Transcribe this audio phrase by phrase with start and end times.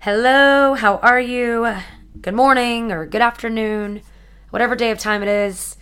[0.00, 1.74] Hello, how are you?
[2.20, 4.02] Good morning or good afternoon,
[4.50, 5.76] whatever day of time it is.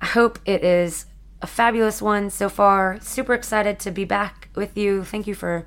[0.00, 1.06] I hope it is
[1.42, 3.00] a fabulous one so far.
[3.00, 5.02] Super excited to be back with you.
[5.02, 5.66] Thank you for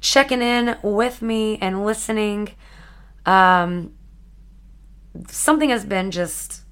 [0.00, 2.50] checking in with me and listening.
[3.26, 3.94] Um,
[5.28, 6.62] something has been just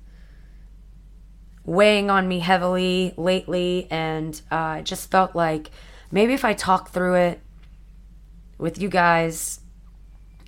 [1.65, 5.73] weighing on me heavily lately, and uh, I just felt like
[6.13, 7.41] maybe if I talk through it
[8.59, 9.59] with you guys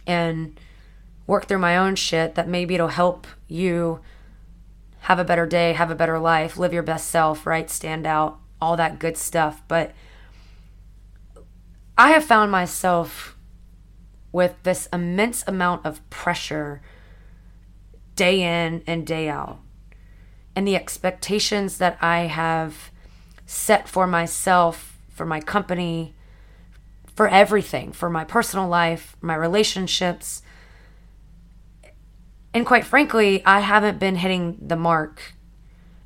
[0.08, 0.58] and
[1.26, 4.00] work through my own shit, that maybe it'll help you
[5.00, 7.70] have a better day, have a better life, live your best self, right?
[7.70, 9.62] Stand out, all that good stuff.
[9.68, 9.92] But
[11.96, 13.36] I have found myself
[14.32, 16.80] with this immense amount of pressure
[18.14, 19.60] day in and day out.
[20.56, 22.90] And the expectations that I have
[23.46, 26.14] set for myself, for my company,
[27.18, 30.40] for everything, for my personal life, my relationships.
[32.54, 35.34] And quite frankly, I haven't been hitting the mark.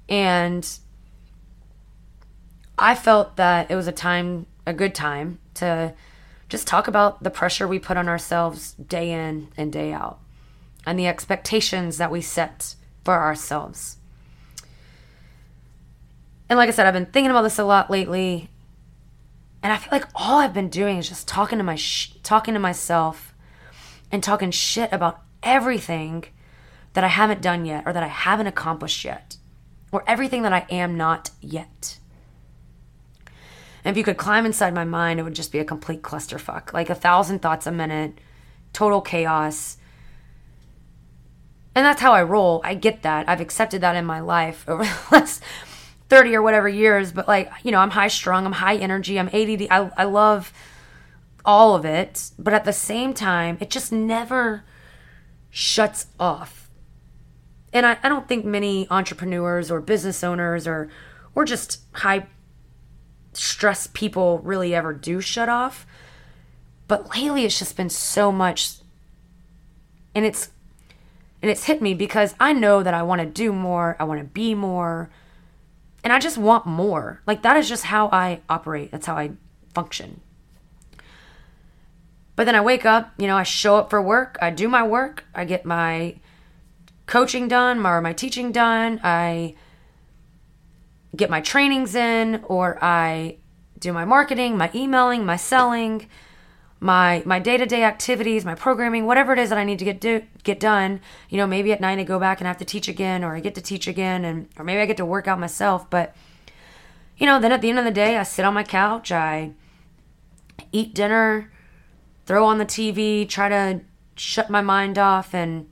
[0.08, 0.66] And
[2.78, 5.92] I felt that it was a time, a good time to
[6.48, 10.18] just talk about the pressure we put on ourselves day in and day out
[10.86, 12.74] and the expectations that we set
[13.04, 13.98] for ourselves.
[16.48, 18.48] And like I said, I've been thinking about this a lot lately.
[19.62, 22.54] And I feel like all I've been doing is just talking to my sh- talking
[22.54, 23.34] to myself
[24.10, 26.24] and talking shit about everything
[26.94, 29.36] that I haven't done yet or that I haven't accomplished yet
[29.92, 31.98] or everything that I am not yet.
[33.84, 36.72] And if you could climb inside my mind, it would just be a complete clusterfuck.
[36.72, 38.18] Like a thousand thoughts a minute,
[38.72, 39.76] total chaos.
[41.74, 42.60] And that's how I roll.
[42.64, 43.28] I get that.
[43.28, 45.42] I've accepted that in my life over the last
[46.12, 47.10] 30 or whatever years.
[47.10, 49.66] But like, you know, I'm high strung, I'm high energy, I'm ADD.
[49.70, 50.52] I, I love
[51.42, 52.32] all of it.
[52.38, 54.62] But at the same time, it just never
[55.48, 56.68] shuts off.
[57.72, 60.90] And I, I don't think many entrepreneurs or business owners or
[61.34, 62.26] or just high
[63.32, 65.86] stress people really ever do shut off.
[66.88, 68.74] But lately it's just been so much
[70.14, 70.50] and it's
[71.40, 74.20] and it's hit me because I know that I want to do more, I want
[74.20, 75.08] to be more,
[76.04, 77.22] and I just want more.
[77.26, 78.90] Like that is just how I operate.
[78.90, 79.32] That's how I
[79.74, 80.20] function.
[82.34, 84.82] But then I wake up, you know, I show up for work, I do my
[84.82, 86.16] work, I get my
[87.06, 89.54] coaching done, or my teaching done, I
[91.14, 93.36] get my trainings in or I
[93.78, 96.08] do my marketing, my emailing, my selling,
[96.82, 100.22] my my day-to-day activities, my programming, whatever it is that I need to get do,
[100.42, 101.00] get done.
[101.28, 103.36] You know, maybe at night I go back and I have to teach again or
[103.36, 106.14] I get to teach again and or maybe I get to work out myself, but
[107.16, 109.52] you know, then at the end of the day, I sit on my couch, I
[110.72, 111.52] eat dinner,
[112.26, 113.82] throw on the TV, try to
[114.16, 115.68] shut my mind off and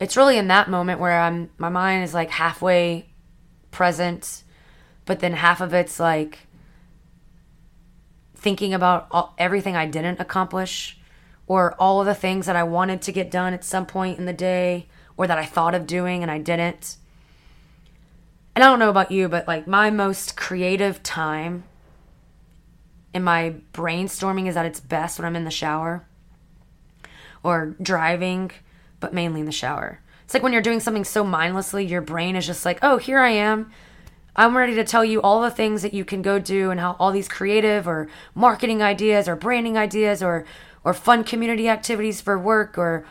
[0.00, 3.10] it's really in that moment where I'm my mind is like halfway
[3.70, 4.44] present,
[5.04, 6.46] but then half of it's like
[8.40, 10.98] thinking about all, everything I didn't accomplish
[11.46, 14.24] or all of the things that I wanted to get done at some point in
[14.24, 14.86] the day
[15.16, 16.96] or that I thought of doing and I didn't.
[18.54, 21.64] And I don't know about you, but like my most creative time
[23.12, 26.06] and my brainstorming is at its best when I'm in the shower
[27.42, 28.50] or driving,
[28.98, 30.00] but mainly in the shower.
[30.24, 33.18] It's like when you're doing something so mindlessly, your brain is just like, oh, here
[33.18, 33.72] I am.
[34.36, 36.96] I'm ready to tell you all the things that you can go do and how
[36.98, 40.44] all these creative or marketing ideas or branding ideas or
[40.82, 43.04] or fun community activities for work or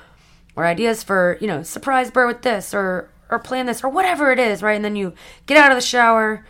[0.56, 4.32] or ideas for, you know, surprise Bert with this or or plan this or whatever
[4.32, 4.76] it is, right?
[4.76, 5.14] And then you
[5.46, 6.46] get out of the shower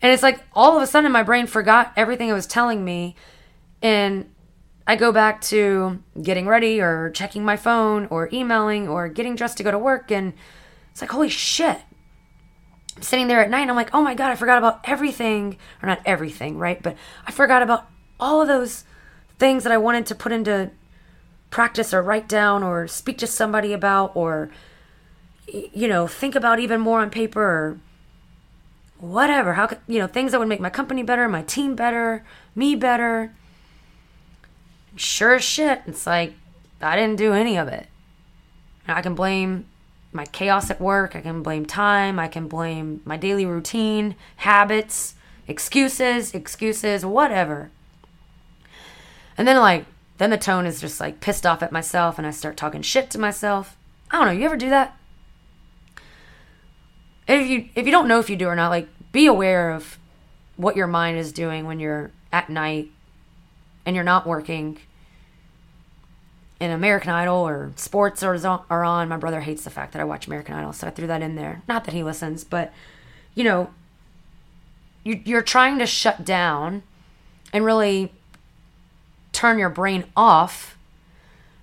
[0.00, 3.16] and it's like all of a sudden my brain forgot everything it was telling me
[3.82, 4.30] and
[4.86, 9.56] I go back to getting ready or checking my phone or emailing or getting dressed
[9.58, 10.12] to go to work.
[10.12, 10.34] And
[10.90, 11.80] it's like, holy shit.
[13.00, 15.58] Sitting there at night I'm like, oh my God, I forgot about everything.
[15.82, 16.82] Or not everything, right?
[16.82, 16.96] But
[17.26, 17.88] I forgot about
[18.18, 18.84] all of those
[19.38, 20.70] things that I wanted to put into
[21.50, 24.50] practice or write down or speak to somebody about or,
[25.46, 27.78] you know, think about even more on paper or
[28.98, 29.54] whatever.
[29.54, 32.24] How could, you know, things that would make my company better, my team better,
[32.54, 33.32] me better
[34.96, 36.34] sure shit, it's like
[36.80, 37.86] I didn't do any of it.
[38.86, 39.66] I can blame
[40.14, 45.14] my chaos at work, I can blame time, I can blame my daily routine, habits,
[45.48, 47.70] excuses, excuses, whatever.
[49.36, 49.86] And then like
[50.18, 53.10] then the tone is just like pissed off at myself and I start talking shit
[53.10, 53.76] to myself.
[54.10, 54.96] I don't know, you ever do that?
[57.26, 59.98] If you if you don't know if you do or not, like be aware of
[60.56, 62.90] what your mind is doing when you're at night
[63.84, 64.78] and you're not working
[66.64, 69.08] and American Idol or sports are, are on.
[69.08, 71.36] My brother hates the fact that I watch American Idol, so I threw that in
[71.36, 71.62] there.
[71.68, 72.72] Not that he listens, but
[73.34, 73.70] you know,
[75.04, 76.82] you, you're trying to shut down
[77.52, 78.12] and really
[79.32, 80.76] turn your brain off.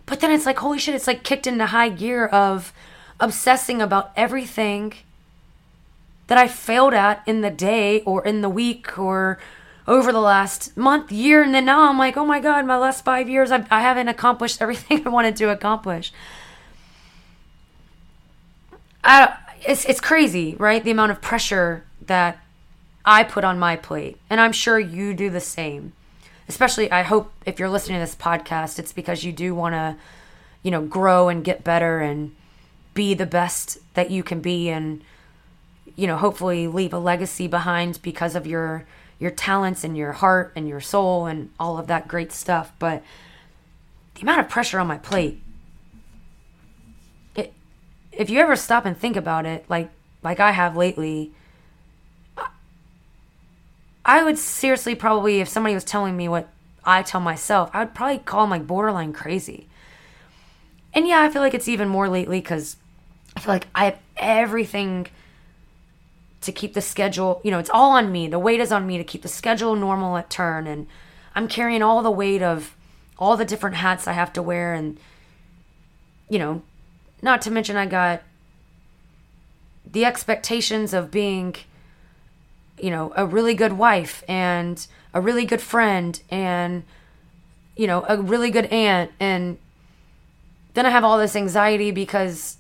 [0.06, 2.74] But then it's like, holy shit, it's like kicked into high gear of
[3.20, 4.94] obsessing about everything
[6.28, 9.40] that I failed at in the day or in the week or
[9.92, 13.04] over the last month, year, and then now I'm like, oh my god, my last
[13.04, 16.14] five years, I've, I haven't accomplished everything I wanted to accomplish.
[19.04, 19.36] I,
[19.68, 20.82] it's it's crazy, right?
[20.82, 22.40] The amount of pressure that
[23.04, 25.92] I put on my plate, and I'm sure you do the same.
[26.48, 29.98] Especially, I hope if you're listening to this podcast, it's because you do want to,
[30.64, 32.34] you know, grow and get better and
[32.94, 35.04] be the best that you can be, and
[35.98, 38.86] you know, hopefully leave a legacy behind because of your
[39.22, 42.74] your talents and your heart and your soul and all of that great stuff.
[42.80, 43.04] But
[44.16, 45.40] the amount of pressure on my plate,
[47.36, 47.54] it,
[48.12, 49.92] if you ever stop and think about it, like
[50.24, 51.32] like I have lately,
[54.04, 56.50] I would seriously probably, if somebody was telling me what
[56.84, 59.68] I tell myself, I would probably call them like borderline crazy.
[60.94, 62.76] And yeah, I feel like it's even more lately because
[63.36, 65.08] I feel like I have everything
[66.42, 68.28] to keep the schedule, you know, it's all on me.
[68.28, 70.68] The weight is on me to keep the schedule normal at turn.
[70.68, 70.88] And
[71.36, 72.76] I'm carrying all the weight of
[73.18, 74.74] all the different hats I have to wear.
[74.74, 75.00] And,
[76.30, 76.64] you know,
[77.22, 78.24] not to mention I got
[79.90, 81.56] the expectations of being,
[82.80, 86.84] you know, a really good wife and a really good friend and,
[87.76, 89.12] you know, a really good aunt.
[89.20, 89.60] And
[90.74, 92.58] then I have all this anxiety because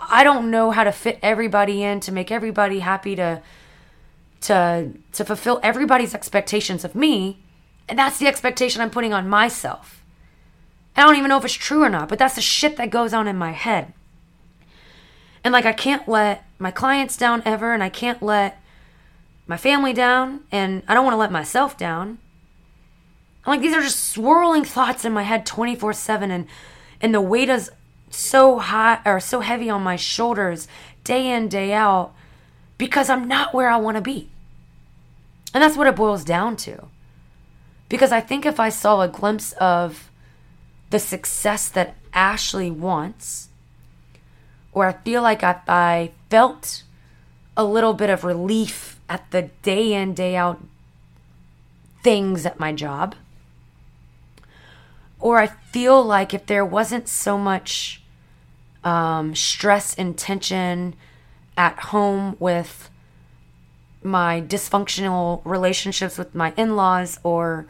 [0.00, 3.42] I don't know how to fit everybody in to make everybody happy to
[4.42, 7.42] to to fulfill everybody's expectations of me,
[7.88, 10.02] and that's the expectation I'm putting on myself.
[10.96, 13.12] I don't even know if it's true or not, but that's the shit that goes
[13.12, 13.92] on in my head.
[15.44, 18.60] And like I can't let my clients down ever and I can't let
[19.46, 22.18] my family down and I don't want to let myself down.
[23.46, 26.46] Like these are just swirling thoughts in my head 24/7 and
[27.00, 27.70] and the weight is
[28.10, 30.68] so high or so heavy on my shoulders
[31.04, 32.12] day in, day out
[32.76, 34.30] because I'm not where I want to be.
[35.52, 36.88] And that's what it boils down to.
[37.88, 40.10] Because I think if I saw a glimpse of
[40.90, 43.48] the success that Ashley wants,
[44.72, 46.82] or I feel like I, I felt
[47.56, 50.60] a little bit of relief at the day in, day out
[52.02, 53.14] things at my job,
[55.20, 58.02] or I feel like if there wasn't so much
[58.84, 60.94] um, stress and tension
[61.56, 62.88] at home with
[64.02, 67.66] my dysfunctional relationships with my in laws, or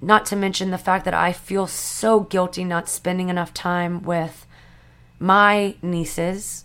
[0.00, 4.46] not to mention the fact that I feel so guilty not spending enough time with
[5.18, 6.64] my nieces.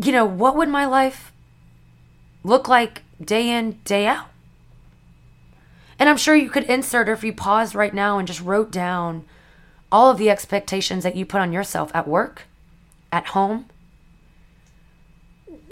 [0.00, 1.32] You know, what would my life
[2.44, 4.28] look like day in, day out?
[5.98, 8.70] And I'm sure you could insert, or if you pause right now and just wrote
[8.70, 9.24] down
[9.90, 12.42] all of the expectations that you put on yourself at work,
[13.12, 13.66] at home,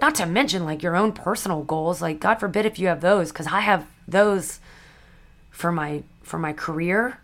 [0.01, 2.01] not to mention like your own personal goals.
[2.01, 4.61] Like, God forbid if you have those, because I have those
[5.51, 7.21] for my for my career,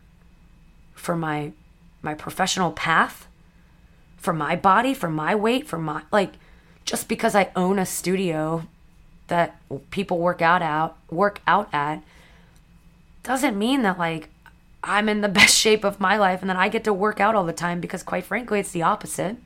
[0.95, 1.52] for my
[2.02, 3.26] my professional path,
[4.16, 6.35] for my body, for my weight, for my like
[6.85, 8.66] just because I own a studio
[9.28, 12.02] that people work out at, work out at
[13.23, 14.29] doesn't mean that like
[14.83, 17.35] I'm in the best shape of my life and then I get to work out
[17.35, 19.37] all the time because quite frankly it's the opposite.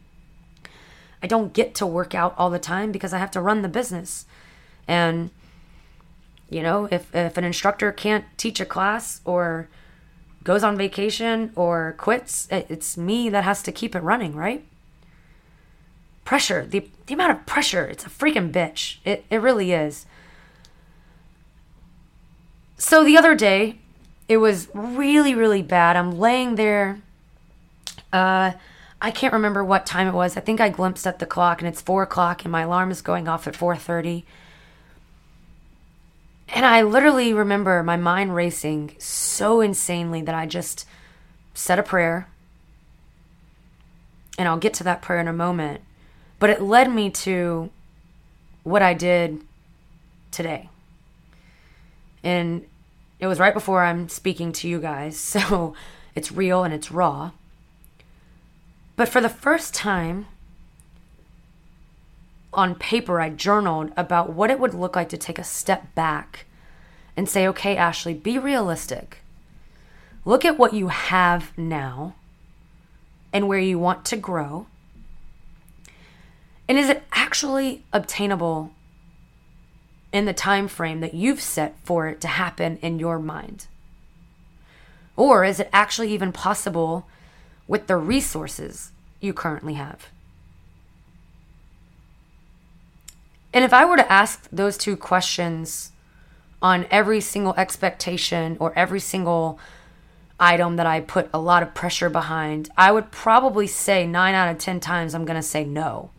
[1.22, 3.68] I don't get to work out all the time because I have to run the
[3.68, 4.26] business.
[4.86, 5.30] And
[6.50, 9.68] you know, if if an instructor can't teach a class or
[10.44, 14.64] goes on vacation or quits, it's me that has to keep it running, right?
[16.24, 18.98] Pressure, the the amount of pressure, it's a freaking bitch.
[19.04, 20.06] It it really is.
[22.76, 23.78] So the other day,
[24.28, 25.96] it was really, really bad.
[25.96, 27.00] I'm laying there.
[28.12, 28.52] Uh,
[29.00, 30.36] I can't remember what time it was.
[30.36, 33.02] I think I glimpsed at the clock, and it's four o'clock, and my alarm is
[33.02, 34.24] going off at four thirty.
[36.48, 40.86] And I literally remember my mind racing so insanely that I just
[41.54, 42.28] said a prayer.
[44.36, 45.80] And I'll get to that prayer in a moment.
[46.38, 47.70] But it led me to
[48.62, 49.40] what I did
[50.30, 50.68] today.
[52.24, 52.66] And
[53.20, 55.74] it was right before I'm speaking to you guys, so
[56.16, 57.30] it's real and it's raw.
[58.96, 60.26] But for the first time
[62.52, 66.46] on paper, I journaled about what it would look like to take a step back
[67.16, 69.18] and say, okay, Ashley, be realistic.
[70.24, 72.14] look at what you have now
[73.32, 74.66] and where you want to grow.
[76.68, 78.70] And is it actually obtainable
[80.14, 83.66] in the time frame that you've set for it to happen in your mind?
[85.16, 87.08] Or is it actually even possible
[87.66, 90.10] with the resources you currently have?
[93.52, 95.90] And if I were to ask those two questions
[96.62, 99.58] on every single expectation or every single
[100.38, 104.48] item that I put a lot of pressure behind, I would probably say nine out
[104.48, 106.10] of 10 times I'm going to say no.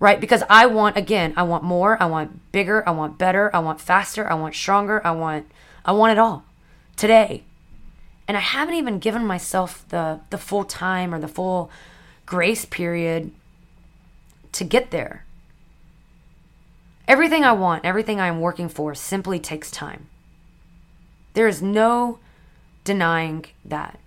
[0.00, 0.20] Right?
[0.20, 3.80] Because I want, again, I want more, I want bigger, I want better, I want
[3.80, 5.50] faster, I want stronger, I want,
[5.84, 6.44] I want it all
[6.96, 7.42] today.
[8.28, 11.70] And I haven't even given myself the, the full time or the full
[12.26, 13.32] grace period
[14.52, 15.24] to get there.
[17.08, 20.08] Everything I want, everything I am working for simply takes time.
[21.32, 22.18] There is no
[22.84, 23.98] denying that.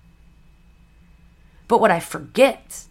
[1.68, 2.86] But what I forget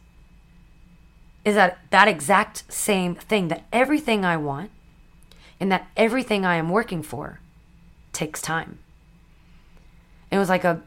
[1.45, 4.71] is that that exact same thing, that everything I want
[5.59, 7.41] and that everything I am working for
[8.13, 8.79] takes time.
[10.31, 10.83] It was like a,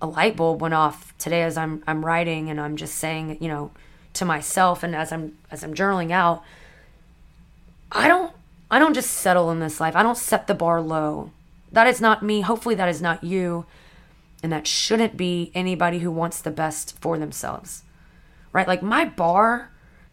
[0.00, 3.48] a light bulb went off today as I'm I'm writing and I'm just saying, you
[3.48, 3.70] know,
[4.14, 6.42] to myself and as I'm as I'm journaling out,
[7.92, 8.32] I don't
[8.70, 9.96] I don't just settle in this life.
[9.96, 11.32] I don't set the bar low.
[11.72, 12.40] That is not me.
[12.40, 13.66] Hopefully that is not you.
[14.42, 17.82] And that shouldn't be anybody who wants the best for themselves.
[18.52, 18.66] Right?
[18.66, 19.69] Like my bar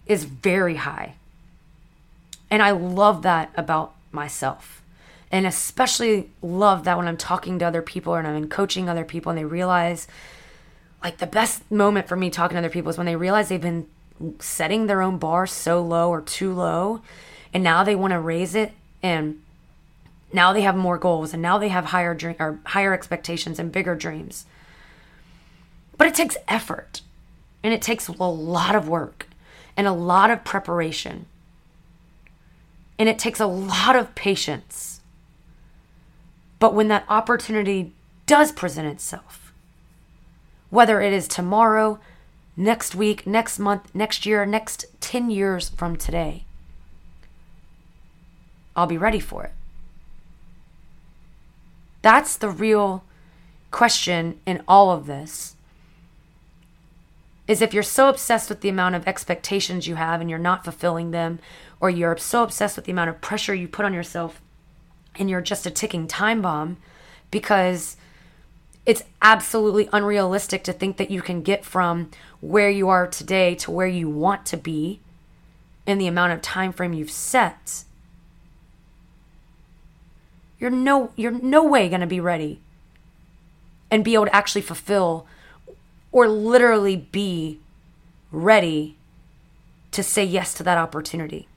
[0.07, 1.15] is very high.
[2.49, 4.81] And I love that about myself.
[5.31, 9.29] And especially love that when I'm talking to other people and I'm coaching other people
[9.29, 10.07] and they realize
[11.03, 13.61] like the best moment for me talking to other people is when they realize they've
[13.61, 13.87] been
[14.39, 17.01] setting their own bar so low or too low
[17.53, 18.71] and now they want to raise it
[19.03, 19.41] and
[20.33, 23.71] now they have more goals and now they have higher dream or higher expectations and
[23.71, 24.45] bigger dreams.
[25.97, 27.01] But it takes effort
[27.63, 29.26] and it takes a lot of work
[29.77, 31.27] and a lot of preparation.
[32.99, 35.01] And it takes a lot of patience.
[36.59, 37.93] But when that opportunity
[38.25, 39.53] does present itself,
[40.71, 41.99] whether it is tomorrow,
[42.57, 46.45] next week, next month, next year, next 10 years from today,
[48.75, 49.53] I'll be ready for it.
[52.01, 53.03] That's the real
[53.69, 55.56] question in all of this.
[57.47, 60.63] Is if you're so obsessed with the amount of expectations you have and you're not
[60.63, 61.39] fulfilling them,
[61.79, 64.41] or you're so obsessed with the amount of pressure you put on yourself
[65.17, 66.77] and you're just a ticking time bomb
[67.31, 67.97] because
[68.85, 73.71] it's absolutely unrealistic to think that you can get from where you are today to
[73.71, 74.99] where you want to be
[75.85, 77.83] in the amount of time frame you've set.
[80.59, 82.61] You're no you're no way going to be ready
[83.91, 85.27] and be able to actually fulfill
[86.11, 87.59] or literally be
[88.31, 88.97] ready
[89.91, 91.47] to say yes to that opportunity.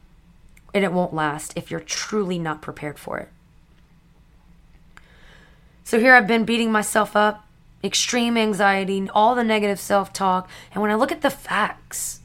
[0.73, 3.29] And it won't last if you're truly not prepared for it.
[5.85, 7.45] So here I've been beating myself up,
[7.83, 10.49] extreme anxiety, all the negative self talk.
[10.73, 12.21] And when I look at the facts,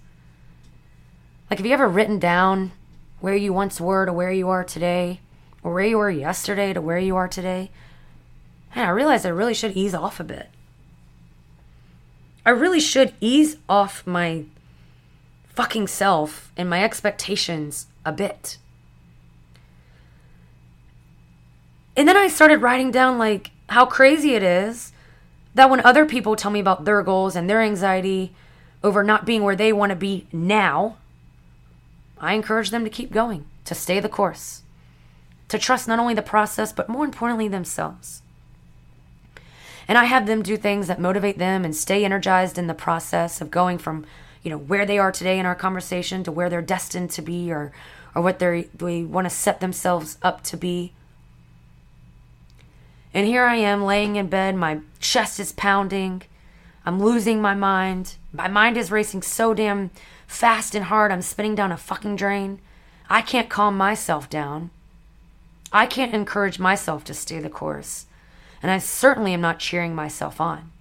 [1.50, 2.72] like have you ever written down
[3.20, 5.20] where you once were to where you are today?
[5.66, 7.72] or where you were yesterday to where you are today,
[8.76, 10.48] And I realized I really should ease off a bit.
[12.46, 14.46] I really should ease off my
[15.48, 18.58] fucking self and my expectations a bit.
[21.98, 24.92] And then I started writing down like how crazy it is
[25.56, 28.34] that when other people tell me about their goals and their anxiety
[28.84, 30.98] over not being where they want to be now,
[32.20, 34.62] I encourage them to keep going, to stay the course
[35.48, 38.22] to trust not only the process, but more importantly, themselves.
[39.88, 43.42] And I have them do things that motivate them and stay energized in the process
[43.42, 44.06] of going from,
[44.44, 47.52] you know, where they are today in our conversation to where they're destined to be
[47.52, 47.72] or,
[48.16, 50.94] or what they they want to set themselves up to be.
[53.14, 56.24] And here I am laying in bed, my chest is pounding.
[56.86, 58.16] I'm losing my mind.
[58.32, 59.90] My mind is racing so damn
[60.28, 62.60] fast and hard, I'm spinning down a fucking drain.
[63.10, 64.70] I can't calm myself down.
[65.72, 68.06] I can't encourage myself to stay the course,
[68.62, 70.72] and I certainly am not cheering myself on.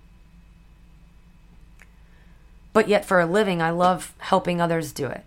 [2.73, 5.25] But yet, for a living, I love helping others do it.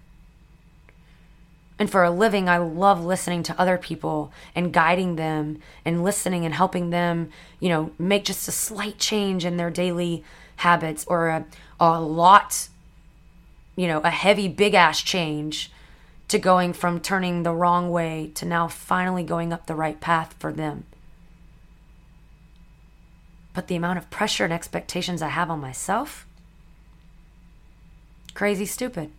[1.79, 6.43] And for a living, I love listening to other people and guiding them and listening
[6.43, 10.23] and helping them, you know, make just a slight change in their daily
[10.57, 11.45] habits or a,
[11.79, 12.67] a lot,
[13.75, 15.71] you know, a heavy, big ass change
[16.27, 20.35] to going from turning the wrong way to now finally going up the right path
[20.39, 20.83] for them.
[23.57, 26.27] But the amount of pressure and expectations I have on myself,
[28.35, 29.09] crazy stupid.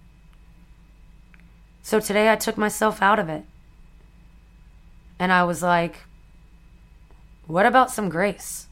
[1.83, 3.43] So today I took myself out of it.
[5.19, 6.05] And I was like,
[7.49, 8.69] what about some grace?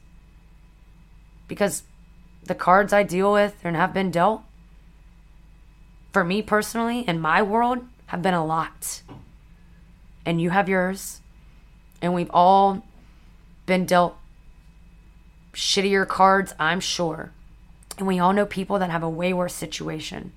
[1.49, 1.82] Because
[2.44, 4.42] the cards I deal with and have been dealt,
[6.12, 9.02] for me personally, in my world, have been a lot.
[10.25, 11.23] And you have yours.
[12.00, 12.85] And we've all
[13.66, 14.16] been dealt
[15.57, 17.33] shittier cards, I'm sure.
[17.97, 20.33] And we all know people that have a way worse situation.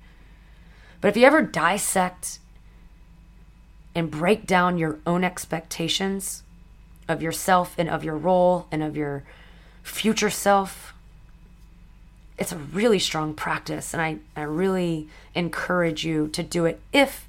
[1.02, 2.38] But if you ever dissect
[3.94, 6.42] and break down your own expectations
[7.06, 9.22] of yourself and of your role and of your
[9.82, 10.94] future self,
[12.38, 13.92] it's a really strong practice.
[13.92, 17.28] And I, I really encourage you to do it if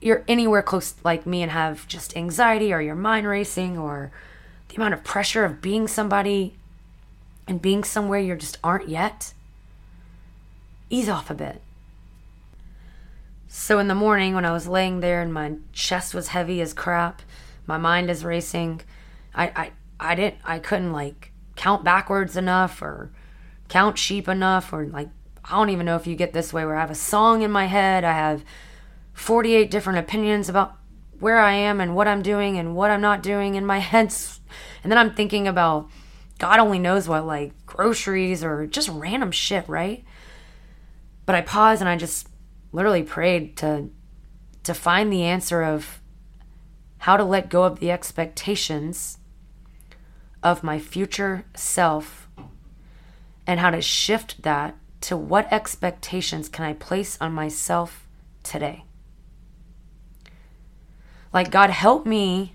[0.00, 4.10] you're anywhere close like me and have just anxiety or your mind racing or
[4.70, 6.56] the amount of pressure of being somebody
[7.46, 9.34] and being somewhere you just aren't yet,
[10.88, 11.60] ease off a bit.
[13.48, 16.72] So in the morning, when I was laying there and my chest was heavy as
[16.72, 17.22] crap,
[17.66, 18.82] my mind is racing,
[19.34, 23.10] I, I, I didn't, I couldn't like count backwards enough or
[23.68, 25.08] count sheep enough or like,
[25.44, 27.50] I don't even know if you get this way where I have a song in
[27.50, 28.44] my head, I have
[29.14, 30.76] 48 different opinions about
[31.20, 34.14] where I am and what I'm doing and what I'm not doing in my head.
[34.82, 35.88] And then I'm thinking about
[36.38, 40.04] God only knows what, like groceries or just random shit, right?
[41.26, 42.28] But I paused and I just
[42.72, 43.90] literally prayed to
[44.62, 46.00] to find the answer of
[46.98, 49.18] how to let go of the expectations
[50.42, 52.28] of my future self
[53.46, 58.06] and how to shift that to what expectations can I place on myself
[58.42, 58.84] today.
[61.32, 62.54] Like, God, help me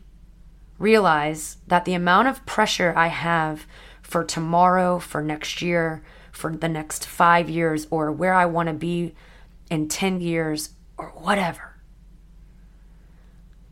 [0.77, 3.65] realize that the amount of pressure I have
[4.01, 8.73] for tomorrow, for next year, for the next five years, or where I want to
[8.73, 9.15] be
[9.69, 11.75] in 10 years, or whatever.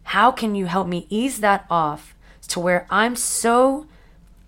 [0.03, 2.15] How can you help me ease that off
[2.49, 3.87] to where I'm so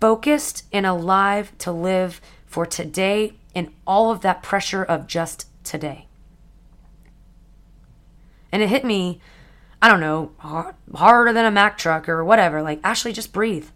[0.00, 6.06] focused and alive to live for today and all of that pressure of just today?
[8.52, 9.20] And it hit me
[9.86, 10.32] I don't know,
[10.96, 12.60] harder than a Mack truck or whatever.
[12.60, 13.68] Like, actually, just breathe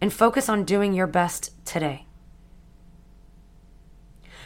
[0.00, 2.06] and focus on doing your best today.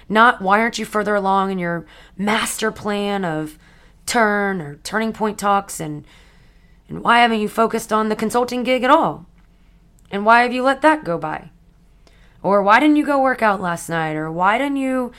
[0.07, 1.87] Not why aren't you further along in your
[2.19, 3.57] master plan of
[4.05, 6.05] turn or turning point talks and
[6.91, 9.25] and why haven't you focused on the consulting gig at all?
[10.11, 11.53] And why have you let that go by?
[12.43, 14.13] Or why didn't you go work out last night?
[14.13, 15.11] Or why didn't you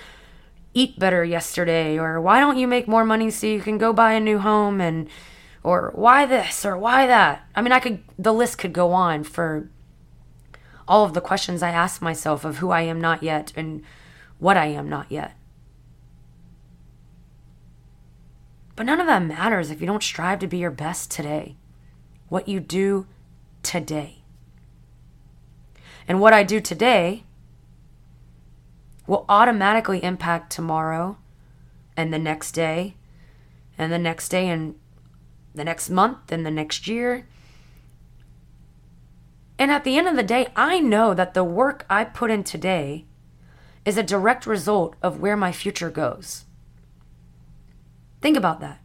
[0.76, 1.98] eat better yesterday?
[1.98, 4.80] Or why don't you make more money so you can go buy a new home
[4.80, 5.10] and
[5.64, 7.48] or why this or why that?
[7.56, 9.70] I mean i could the list could go on for
[10.88, 13.84] all of the questions i ask myself of who i am not yet and
[14.40, 15.36] what i am not yet.
[18.76, 21.56] But none of that matters if you don't strive to be your best today
[22.34, 23.06] what you do
[23.62, 24.24] today.
[26.08, 27.24] And what i do today
[29.06, 31.18] will automatically impact tomorrow
[31.96, 32.96] and the next day
[33.78, 34.74] and the next day and
[35.56, 37.28] the next month and the next year.
[39.60, 42.44] And at the end of the day, I know that the work I put in
[42.44, 43.06] today
[43.86, 46.46] is a direct result of where my future goes.
[48.22, 48.82] Think about that.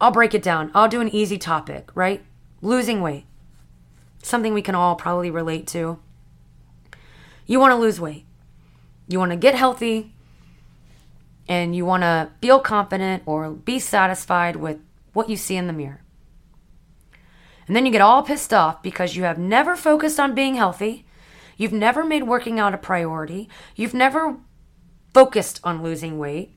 [0.00, 0.70] I'll break it down.
[0.74, 2.24] I'll do an easy topic, right?
[2.60, 3.24] Losing weight.
[4.22, 5.98] Something we can all probably relate to.
[7.46, 8.26] You want to lose weight.
[9.08, 10.12] You want to get healthy
[11.48, 14.78] and you want to feel confident or be satisfied with
[15.14, 16.02] what you see in the mirror.
[17.66, 21.06] And then you get all pissed off because you have never focused on being healthy.
[21.56, 23.48] You've never made working out a priority.
[23.74, 24.36] You've never
[25.12, 26.54] focused on losing weight.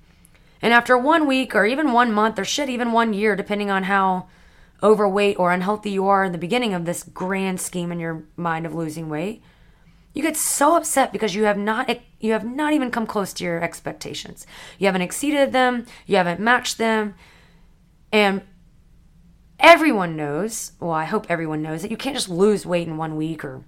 [0.62, 3.84] And after one week or even one month or shit, even one year, depending on
[3.84, 4.27] how
[4.84, 8.65] overweight or unhealthy you are in the beginning of this grand scheme in your mind
[8.65, 9.41] of losing weight,
[10.13, 13.43] you get so upset because you have not you have not even come close to
[13.43, 14.45] your expectations.
[14.78, 17.15] You haven't exceeded them, you haven't matched them.
[18.12, 18.41] And
[19.60, 23.15] everyone knows, well, I hope everyone knows that you can't just lose weight in one
[23.15, 23.63] week or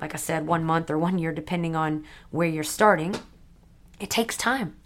[0.00, 3.14] like I said, one month or one year depending on where you're starting.
[3.98, 4.76] It takes time.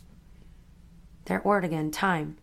[1.27, 2.37] That word again, time.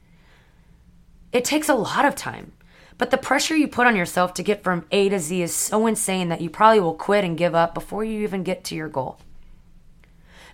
[1.32, 2.52] It takes a lot of time.
[2.97, 5.86] But the pressure you put on yourself to get from A to Z is so
[5.86, 8.89] insane that you probably will quit and give up before you even get to your
[8.89, 9.19] goal.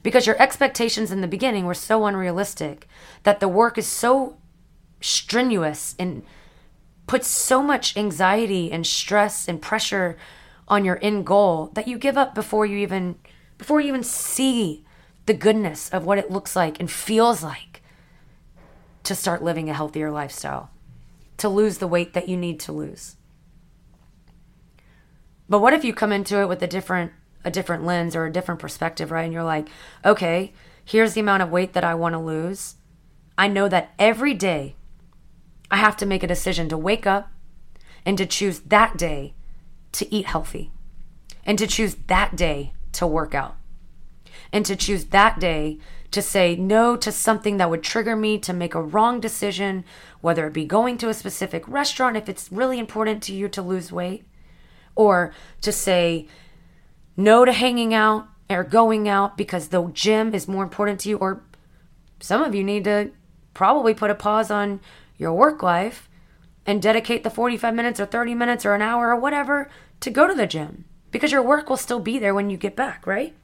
[0.01, 2.88] Because your expectations in the beginning were so unrealistic
[3.23, 4.38] that the work is so
[4.99, 6.23] strenuous and
[7.08, 10.17] puts so much anxiety and stress and pressure
[10.67, 13.15] on your end goal that you give up before you even
[13.58, 14.84] before you even see
[15.25, 17.82] the goodness of what it looks like and feels like
[19.03, 20.69] to start living a healthier lifestyle,
[21.38, 23.15] to lose the weight that you need to lose.
[25.50, 27.12] But what if you come into it with a different
[27.46, 29.24] a different lens or a different perspective, right?
[29.24, 29.67] And you're like,
[30.06, 30.54] "Okay,
[30.86, 32.76] here's the amount of weight that I want to lose.
[33.38, 34.76] I know that every day
[35.69, 37.32] I have to make a decision to wake up
[38.06, 39.34] and to choose that day
[39.93, 40.72] to eat healthy
[41.46, 43.58] and to choose that day to work out
[44.52, 45.80] and to choose that day
[46.13, 49.84] to say no to something that would trigger me to make a wrong decision,
[50.21, 53.62] whether it be going to a specific restaurant if it's really important to you to
[53.62, 54.26] lose weight,
[54.95, 56.28] or to say
[57.17, 61.17] no to hanging out or going out because the gym is more important to you,
[61.17, 61.43] or
[62.19, 63.12] some of you need to
[63.54, 64.80] probably put a pause on
[65.17, 66.10] your work life
[66.65, 70.28] and dedicate the 45 minutes or 30 minutes or an hour or whatever to go
[70.28, 73.36] to the gym because your work will still be there when you get back, right?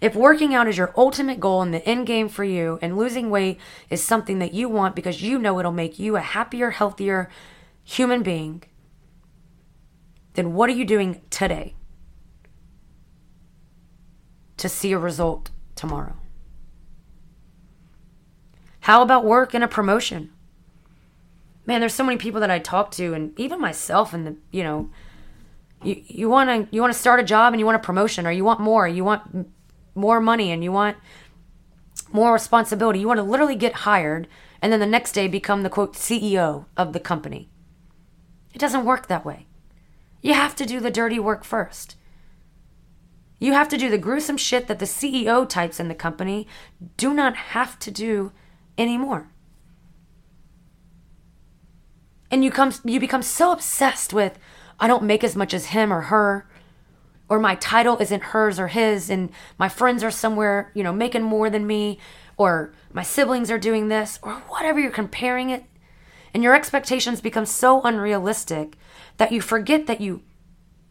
[0.00, 3.30] If working out is your ultimate goal and the end game for you, and losing
[3.30, 3.58] weight
[3.90, 7.28] is something that you want because you know it'll make you a happier, healthier
[7.82, 8.62] human being,
[10.34, 11.74] then what are you doing today
[14.56, 16.16] to see a result tomorrow?
[18.80, 20.30] How about work and a promotion?
[21.66, 24.62] Man, there's so many people that I talk to, and even myself, and the you
[24.62, 24.90] know,
[25.82, 28.26] you you want to you want to start a job and you want a promotion,
[28.26, 29.50] or you want more, you want
[29.98, 30.96] more money and you want
[32.12, 33.00] more responsibility.
[33.00, 34.28] You want to literally get hired
[34.62, 37.50] and then the next day become the quote CEO of the company.
[38.54, 39.46] It doesn't work that way.
[40.22, 41.96] You have to do the dirty work first.
[43.38, 46.48] You have to do the gruesome shit that the CEO types in the company
[46.96, 48.32] do not have to do
[48.76, 49.30] anymore.
[52.30, 54.38] And you come you become so obsessed with
[54.80, 56.47] I don't make as much as him or her
[57.28, 61.22] or my title isn't hers or his and my friends are somewhere, you know, making
[61.22, 61.98] more than me
[62.36, 65.64] or my siblings are doing this or whatever you're comparing it
[66.32, 68.76] and your expectations become so unrealistic
[69.16, 70.22] that you forget that you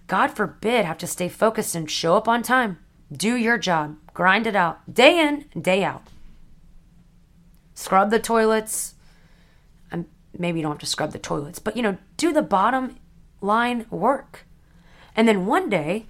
[0.08, 2.80] God forbid have to stay focused and show up on time.
[3.12, 3.98] Do your job.
[4.14, 6.04] Grind it out day in, day out.
[7.76, 8.96] Scrub the toilets.
[9.92, 10.06] And
[10.38, 12.96] maybe you don't have to scrub the toilets, but you know, do the bottom
[13.42, 14.46] line work.
[15.16, 16.06] And then one day,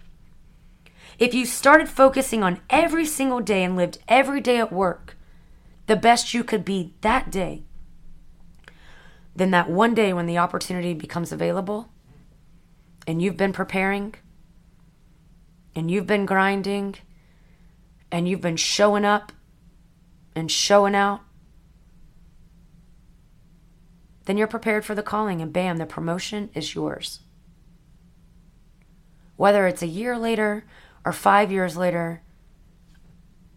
[1.19, 5.15] if you started focusing on every single day and lived every day at work
[5.87, 7.63] the best you could be that day,
[9.35, 11.89] then that one day when the opportunity becomes available
[13.07, 14.13] and you've been preparing
[15.75, 16.95] and you've been grinding
[18.11, 19.31] and you've been showing up
[20.35, 21.21] and showing out,
[24.25, 27.21] then you're prepared for the calling and bam, the promotion is yours.
[29.35, 30.65] Whether it's a year later
[31.05, 32.21] or five years later,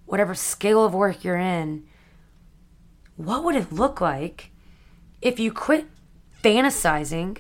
[0.07, 1.85] whatever scale of work you're in,
[3.17, 4.51] what would it look like
[5.21, 5.87] if you quit
[6.43, 7.39] fantasizing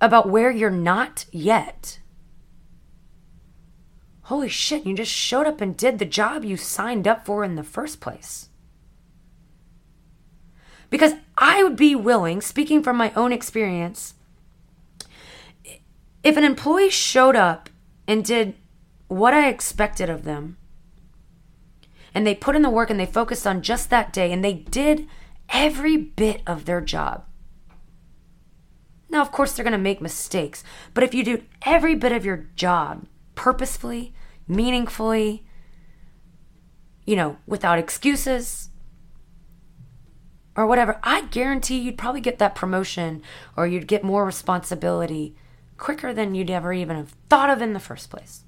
[0.00, 2.00] about where you're not yet?
[4.22, 7.56] Holy shit, you just showed up and did the job you signed up for in
[7.56, 8.48] the first place.
[10.88, 14.14] Because I would be willing, speaking from my own experience,
[16.22, 17.68] if an employee showed up
[18.12, 18.54] and did
[19.08, 20.58] what I expected of them.
[22.12, 24.52] And they put in the work and they focused on just that day and they
[24.52, 25.08] did
[25.48, 27.24] every bit of their job.
[29.08, 32.24] Now, of course, they're going to make mistakes, but if you do every bit of
[32.24, 34.12] your job purposefully,
[34.46, 35.46] meaningfully,
[37.06, 38.68] you know, without excuses
[40.54, 43.22] or whatever, I guarantee you'd probably get that promotion
[43.56, 45.34] or you'd get more responsibility
[45.82, 48.44] quicker than you'd ever even have thought of in the first place.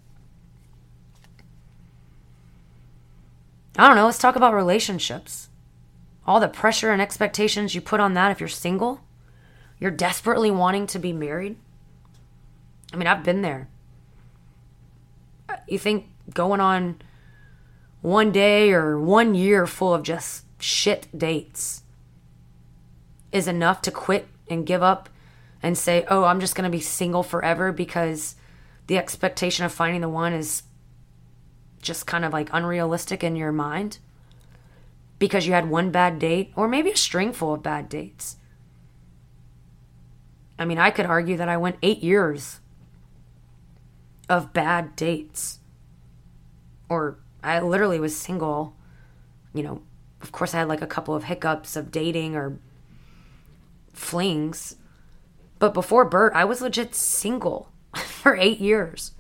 [3.77, 5.49] I don't know, let's talk about relationships.
[6.29, 9.01] All the pressure and expectations you put on that if you're single,
[9.81, 11.57] you're desperately wanting to be married.
[12.93, 13.69] I mean, I've been there.
[15.67, 17.03] You think going on
[18.01, 21.83] one day or one year full of just shit dates
[23.33, 25.09] is enough to quit and give up
[25.65, 28.37] and say, oh, I'm just going to be single forever because
[28.87, 30.63] the expectation of finding the one is
[31.81, 33.99] just kind of like unrealistic in your mind
[35.19, 38.37] because you had one bad date or maybe a string full of bad dates.
[40.59, 42.61] I mean, I could argue that I went eight years
[44.29, 45.61] of bad dates.
[46.91, 48.77] Or I literally was single.
[49.55, 49.83] You know,
[50.21, 52.59] of course, I had like a couple of hiccups of dating or
[53.95, 54.77] flings
[55.65, 59.13] But before Bert, I was legit single for eight years.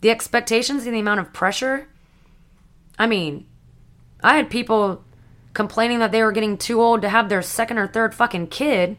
[0.00, 1.88] The expectations and the amount of pressure.
[3.00, 3.48] I mean,
[4.22, 5.04] I had people
[5.54, 8.96] complaining that they were getting too old to have their second or third fucking kid.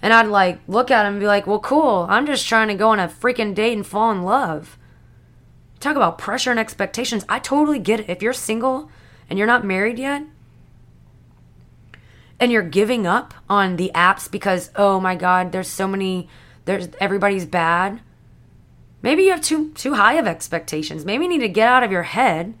[0.00, 2.06] And I'd like look at them and be like, well, cool.
[2.08, 4.78] I'm just trying to go on a freaking date and fall in love.
[5.78, 7.26] Talk about pressure and expectations.
[7.28, 8.08] I totally get it.
[8.08, 8.90] If you're single
[9.28, 10.22] and you're not married yet,
[12.38, 16.28] and you're giving up on the apps because, oh my God, there's so many,
[16.64, 18.00] there's everybody's bad.
[19.02, 21.04] Maybe you have too too high of expectations.
[21.04, 22.54] Maybe you need to get out of your head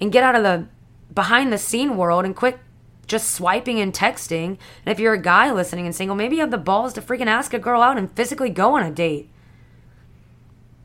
[0.00, 0.66] and get out of the
[1.14, 2.58] behind the scene world and quit
[3.06, 4.58] just swiping and texting.
[4.84, 7.26] And if you're a guy listening and single, maybe you have the balls to freaking
[7.26, 9.28] ask a girl out and physically go on a date.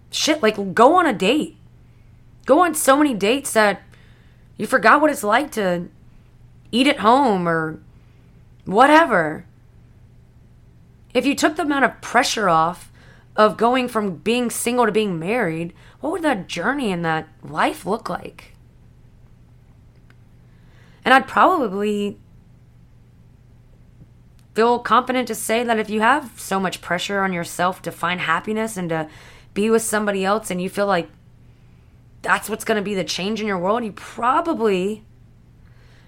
[0.09, 1.57] Shit, like go on a date.
[2.45, 3.81] Go on so many dates that
[4.57, 5.89] you forgot what it's like to
[6.71, 7.79] eat at home or
[8.65, 9.45] whatever.
[11.13, 12.91] If you took the amount of pressure off
[13.35, 17.85] of going from being single to being married, what would that journey and that life
[17.85, 18.55] look like?
[21.03, 22.17] And I'd probably
[24.55, 28.21] feel confident to say that if you have so much pressure on yourself to find
[28.21, 29.09] happiness and to
[29.53, 31.09] be with somebody else and you feel like
[32.21, 35.03] that's what's going to be the change in your world, you probably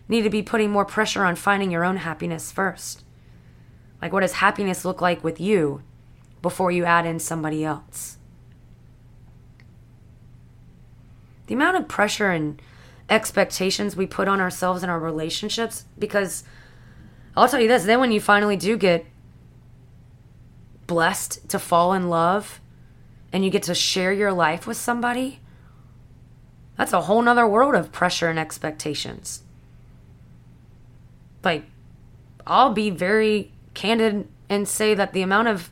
[0.10, 3.04] need to be putting more pressure on finding your own happiness first.
[4.02, 5.82] Like, what does happiness look like with you
[6.41, 8.17] before you add in somebody else?
[11.48, 12.62] The amount of pressure and
[13.10, 16.43] expectations we put on ourselves in our relationships, because
[17.36, 19.06] I'll tell you this then when you finally do get
[20.88, 22.62] blessed to fall in love
[23.34, 25.39] and you get to share your life with somebody,
[26.78, 29.43] that's a whole nother world of pressure and expectations
[31.47, 31.63] like
[32.45, 35.71] I'll be very candid and say that the amount of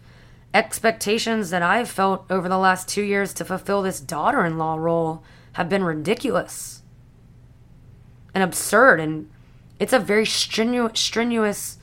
[0.53, 4.75] expectations that I've felt over the last two years to fulfill this daughter in law
[4.75, 5.21] role
[5.53, 6.81] have been ridiculous
[8.33, 9.01] and absurd.
[9.01, 9.29] And
[9.79, 11.77] it's a very strenuous, strenuous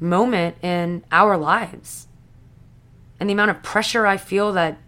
[0.00, 2.08] moment in our lives.
[3.20, 4.78] And the amount of pressure I feel that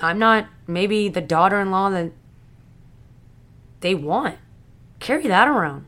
[0.00, 2.10] I'm not maybe the daughter in law that
[3.80, 4.38] they want.
[4.98, 5.86] Carry that around.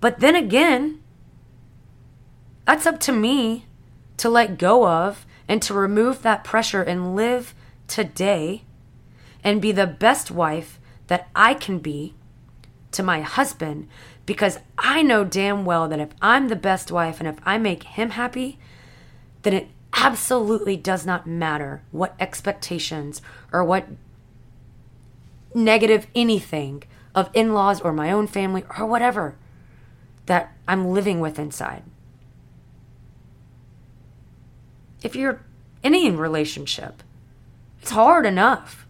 [0.00, 1.00] But then again,
[2.66, 3.66] that's up to me
[4.18, 7.54] to let go of and to remove that pressure and live
[7.86, 8.62] today
[9.44, 12.14] and be the best wife that I can be
[12.92, 13.88] to my husband.
[14.24, 17.84] Because I know damn well that if I'm the best wife and if I make
[17.84, 18.58] him happy,
[19.42, 23.86] then it absolutely does not matter what expectations or what
[25.54, 26.82] negative anything
[27.14, 29.36] of in laws or my own family or whatever
[30.26, 31.82] that I'm living with inside.
[35.02, 35.40] If you're
[35.82, 37.02] in any relationship,
[37.80, 38.86] it's hard enough.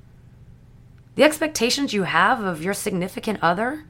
[1.15, 3.85] The expectations you have of your significant other,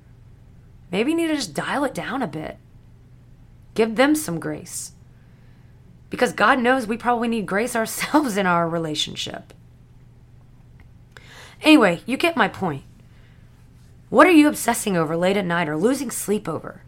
[0.91, 2.57] maybe you need to just dial it down a bit.
[3.75, 4.93] Give them some grace.
[6.09, 9.53] Because God knows we probably need grace ourselves in our relationship.
[11.63, 12.85] Anyway, you get my point.
[14.09, 16.83] What are you obsessing over late at night or losing sleep over?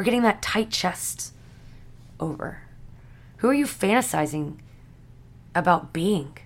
[0.00, 1.34] Or getting that tight chest
[2.18, 2.62] over?
[3.36, 4.56] Who are you fantasizing
[5.54, 6.38] about being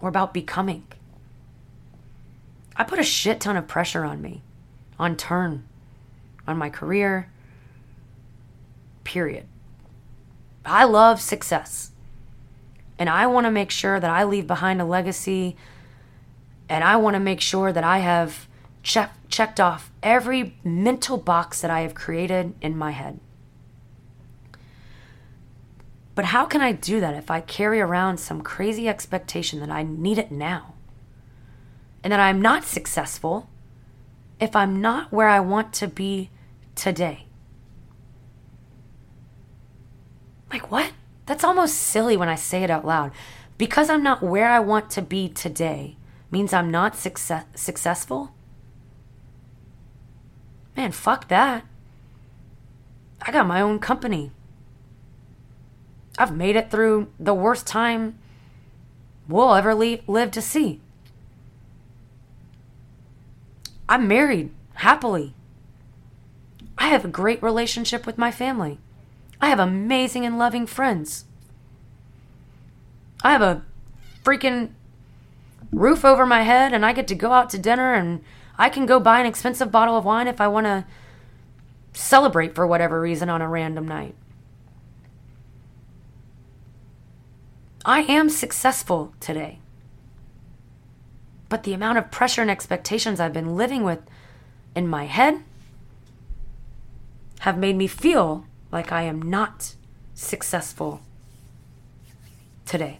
[0.00, 0.82] or about becoming?
[2.74, 4.42] I put a shit ton of pressure on me,
[4.98, 5.68] on turn,
[6.48, 7.30] on my career,
[9.04, 9.46] period.
[10.64, 11.92] I love success.
[12.98, 15.54] And I want to make sure that I leave behind a legacy.
[16.68, 18.48] And I want to make sure that I have
[18.82, 23.20] check, checked off every mental box that I have created in my head.
[26.14, 29.82] But how can I do that if I carry around some crazy expectation that I
[29.82, 30.74] need it now?
[32.02, 33.48] And that I'm not successful
[34.38, 36.30] if I'm not where I want to be
[36.74, 37.26] today?
[40.52, 40.92] Like, what?
[41.26, 43.12] That's almost silly when I say it out loud.
[43.56, 45.96] Because I'm not where I want to be today
[46.30, 48.34] means I'm not success- successful?
[50.80, 51.66] Man, fuck that.
[53.20, 54.30] I got my own company.
[56.16, 58.18] I've made it through the worst time
[59.28, 60.80] we'll ever le- live to see.
[63.90, 65.34] I'm married happily.
[66.78, 68.78] I have a great relationship with my family.
[69.38, 71.26] I have amazing and loving friends.
[73.22, 73.62] I have a
[74.24, 74.70] freaking
[75.72, 78.24] roof over my head and I get to go out to dinner and
[78.60, 80.84] I can go buy an expensive bottle of wine if I want to
[81.94, 84.14] celebrate for whatever reason on a random night.
[87.86, 89.60] I am successful today.
[91.48, 94.00] But the amount of pressure and expectations I've been living with
[94.76, 95.42] in my head
[97.40, 99.74] have made me feel like I am not
[100.12, 101.00] successful
[102.66, 102.98] today.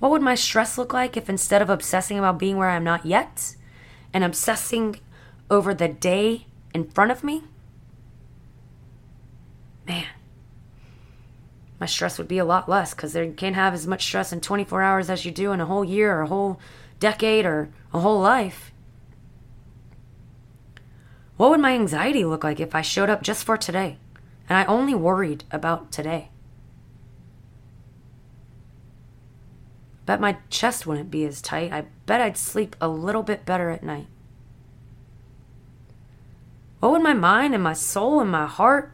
[0.00, 3.06] What would my stress look like if instead of obsessing about being where I'm not
[3.06, 3.54] yet
[4.14, 5.00] and obsessing
[5.50, 7.42] over the day in front of me?
[9.86, 10.06] Man,
[11.78, 14.40] my stress would be a lot less because you can't have as much stress in
[14.40, 16.58] 24 hours as you do in a whole year or a whole
[17.00, 18.72] decade or a whole life.
[21.36, 23.98] What would my anxiety look like if I showed up just for today
[24.48, 26.30] and I only worried about today?
[30.06, 31.72] Bet my chest wouldn't be as tight.
[31.72, 34.06] I bet I'd sleep a little bit better at night.
[36.80, 38.92] What would my mind and my soul and my heart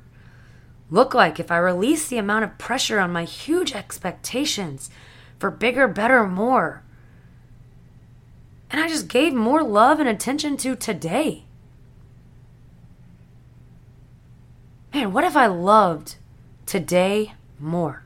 [0.90, 4.90] look like if I released the amount of pressure on my huge expectations
[5.40, 6.84] for bigger, better, more?
[8.70, 11.46] And I just gave more love and attention to today.
[14.94, 16.14] Man, what if I loved
[16.66, 18.04] today more?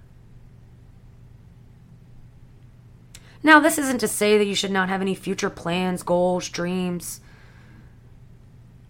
[3.44, 7.20] Now, this isn't to say that you should not have any future plans, goals, dreams,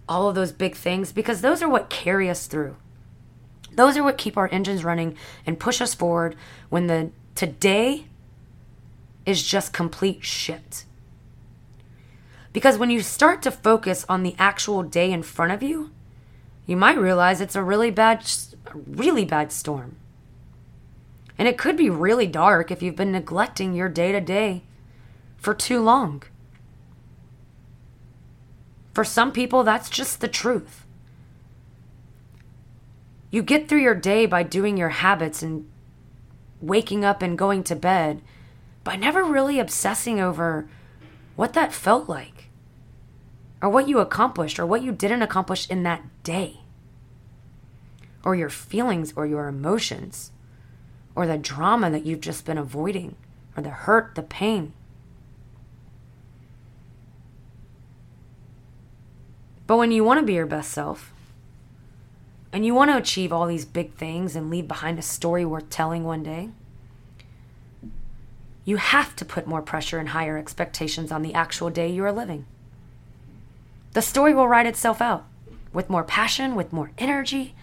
[0.09, 2.77] all of those big things, because those are what carry us through.
[3.73, 6.37] Those are what keep our engines running and push us forward
[6.69, 8.07] when the today
[9.27, 10.85] is just complete shit.
[12.53, 15.91] Because when you start to focus on the actual day in front of you,
[16.67, 18.25] you might realize it's a really bad,
[18.87, 19.97] really bad storm.
[21.39, 24.63] And it could be really dark if you've been neglecting your day to day
[25.37, 26.23] for too long.
[28.95, 30.87] For some people, that's just the truth.
[33.31, 35.69] You get through your day by doing your habits and
[36.61, 38.23] waking up and going to bed
[38.85, 40.69] by never really obsessing over
[41.35, 42.49] what that felt like
[43.61, 46.61] or what you accomplished or what you didn't accomplish in that day
[48.25, 50.31] or your feelings or your emotions
[51.15, 53.17] or the drama that you've just been avoiding,
[53.57, 54.73] or the hurt, the pain.
[59.67, 61.13] But when you want to be your best self,
[62.53, 65.71] and you want to achieve all these big things and leave behind a story worth
[65.71, 66.51] telling one day,
[68.65, 72.13] you have to put more pressure and higher expectations on the actual day you are
[72.13, 72.47] living.
[73.93, 75.27] The story will write itself out
[75.73, 77.55] with more passion, with more energy,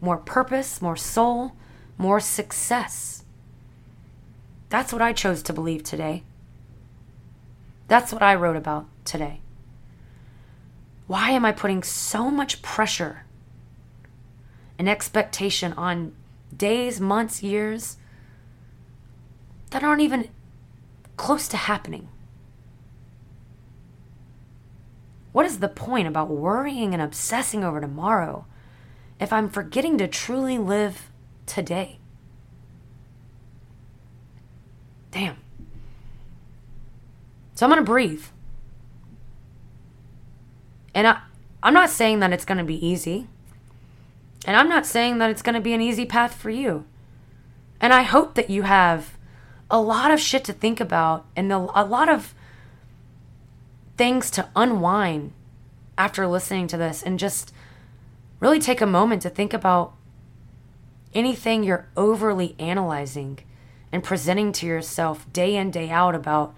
[0.00, 1.52] more purpose, more soul,
[1.98, 3.24] more success.
[4.68, 6.22] That's what I chose to believe today.
[7.88, 9.40] That's what I wrote about today.
[11.06, 13.24] Why am I putting so much pressure
[14.78, 16.14] and expectation on
[16.54, 17.96] days, months, years
[19.70, 20.28] that aren't even
[21.16, 22.08] close to happening?
[25.32, 28.44] What is the point about worrying and obsessing over tomorrow
[29.18, 31.10] if I'm forgetting to truly live
[31.48, 31.98] today.
[35.10, 35.36] Damn.
[37.54, 38.24] So I'm going to breathe.
[40.94, 41.20] And I,
[41.62, 43.26] I'm not saying that it's going to be easy.
[44.46, 46.84] And I'm not saying that it's going to be an easy path for you.
[47.80, 49.16] And I hope that you have
[49.70, 52.34] a lot of shit to think about and a lot of
[53.96, 55.32] things to unwind
[55.98, 57.52] after listening to this and just
[58.40, 59.94] really take a moment to think about
[61.14, 63.38] anything you're overly analyzing
[63.92, 66.54] and presenting to yourself day in, day out about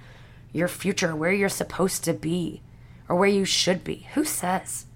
[0.53, 2.61] your future, where you're supposed to be,
[3.09, 4.09] or where you should be.
[4.15, 4.87] Who says?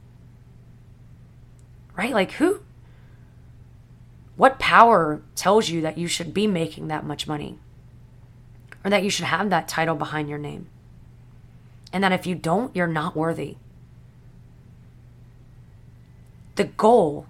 [1.96, 2.12] Right?
[2.12, 2.60] Like, who?
[4.36, 7.58] What power tells you that you should be making that much money?
[8.84, 10.68] Or that you should have that title behind your name?
[11.92, 13.56] And that if you don't, you're not worthy.
[16.56, 17.26] The goal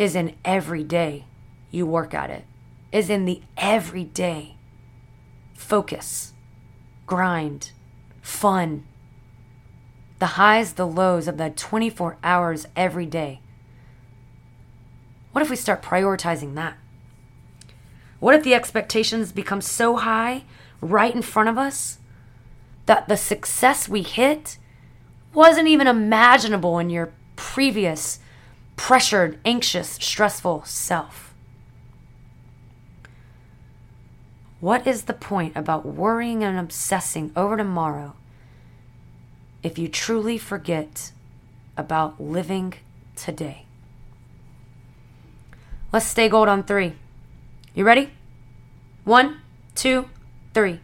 [0.00, 1.26] is in every day
[1.70, 2.42] you work at it,
[2.90, 4.54] is in the everyday
[5.52, 6.32] focus,
[7.06, 7.70] grind,
[8.22, 8.82] fun,
[10.18, 13.40] the highs, the lows of the 24 hours every day.
[15.32, 16.78] What if we start prioritizing that?
[18.20, 20.44] What if the expectations become so high
[20.80, 21.98] right in front of us
[22.86, 24.56] that the success we hit
[25.34, 28.18] wasn't even imaginable in your previous
[28.80, 31.34] pressured, anxious, stressful self.
[34.58, 38.14] What is the point about worrying and obsessing over tomorrow
[39.62, 41.12] if you truly forget
[41.76, 42.72] about living
[43.14, 43.66] today?
[45.92, 46.94] Let's stay gold on three.
[47.74, 48.10] You ready?
[49.04, 49.42] One,
[49.74, 50.08] two,
[50.54, 50.80] three.